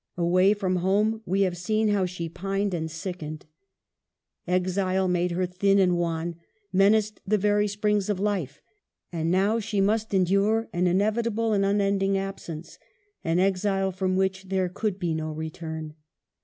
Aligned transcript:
Away 0.17 0.55
from 0.55 0.77
home 0.77 1.21
we 1.27 1.41
have 1.41 1.55
seen 1.55 1.89
how 1.89 2.07
she 2.07 2.27
pined 2.27 2.73
and 2.73 2.89
sickened. 2.89 3.45
EMILY'S 4.47 4.73
DEATH. 4.73 4.75
299 4.77 4.89
Exile 4.89 5.07
made 5.07 5.31
her 5.37 5.45
thin 5.45 5.77
and 5.77 5.95
wan, 5.95 6.35
menaced 6.73 7.21
the 7.27 7.37
very 7.37 7.67
springs 7.67 8.09
of 8.09 8.19
life. 8.19 8.63
And 9.11 9.29
now 9.29 9.59
she 9.59 9.79
must 9.79 10.11
endure 10.15 10.69
an 10.73 10.87
inevitable 10.87 11.53
and 11.53 11.63
unending 11.63 12.17
absence, 12.17 12.79
an 13.23 13.37
exile 13.37 13.91
from 13.91 14.15
which 14.15 14.45
there 14.45 14.69
could 14.69 14.97
be 14.97 15.13
no 15.13 15.29
return. 15.31 15.93